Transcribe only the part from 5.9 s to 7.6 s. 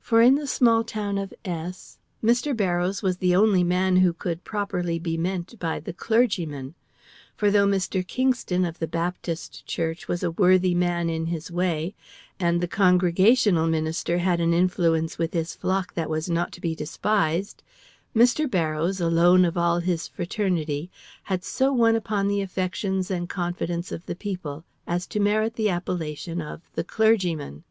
clergyman"; for